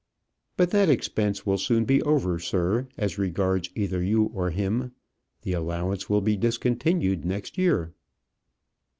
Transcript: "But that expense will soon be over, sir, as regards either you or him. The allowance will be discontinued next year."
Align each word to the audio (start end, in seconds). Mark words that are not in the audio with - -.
"But 0.57 0.71
that 0.71 0.89
expense 0.89 1.45
will 1.45 1.59
soon 1.59 1.85
be 1.85 2.01
over, 2.01 2.39
sir, 2.39 2.87
as 2.97 3.19
regards 3.19 3.69
either 3.75 4.01
you 4.01 4.31
or 4.33 4.49
him. 4.49 4.93
The 5.43 5.53
allowance 5.53 6.09
will 6.09 6.21
be 6.21 6.35
discontinued 6.35 7.23
next 7.23 7.55
year." 7.55 7.93